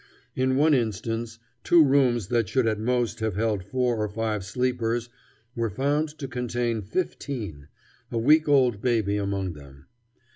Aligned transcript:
In 0.35 0.55
one 0.55 0.73
instance 0.73 1.37
two 1.63 1.83
rooms 1.83 2.29
that 2.29 2.49
should 2.49 2.65
at 2.65 2.79
most 2.79 3.19
have 3.19 3.35
held 3.35 3.63
four 3.63 3.97
or 3.97 4.09
five 4.09 4.43
sleepers 4.43 5.09
were 5.55 5.69
found 5.69 6.17
to 6.17 6.27
contain 6.27 6.81
fifteen, 6.81 7.67
a 8.11 8.17
week 8.17 8.49
old 8.49 8.81
baby 8.81 9.17
among 9.17 9.53
them. 9.53 9.85